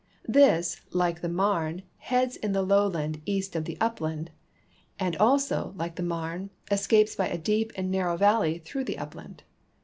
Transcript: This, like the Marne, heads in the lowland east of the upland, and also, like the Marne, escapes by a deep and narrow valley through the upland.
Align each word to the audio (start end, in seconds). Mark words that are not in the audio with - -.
This, 0.27 0.81
like 0.89 1.21
the 1.21 1.29
Marne, 1.29 1.83
heads 1.99 2.35
in 2.35 2.53
the 2.53 2.63
lowland 2.63 3.21
east 3.27 3.55
of 3.55 3.65
the 3.65 3.77
upland, 3.79 4.31
and 4.97 5.15
also, 5.17 5.75
like 5.77 5.95
the 5.95 6.01
Marne, 6.01 6.49
escapes 6.71 7.15
by 7.15 7.27
a 7.27 7.37
deep 7.37 7.71
and 7.75 7.91
narrow 7.91 8.17
valley 8.17 8.57
through 8.57 8.85
the 8.85 8.97
upland. 8.97 9.43